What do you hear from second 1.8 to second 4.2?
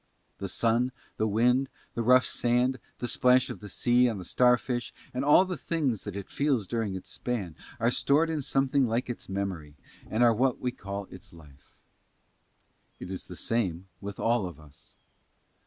the rough sand, the splash of the sea, on